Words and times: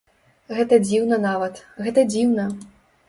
Гэта 0.59 0.79
дзіўна 0.87 1.19
нават, 1.27 1.61
гэта 1.89 2.07
дзіўна. 2.11 2.49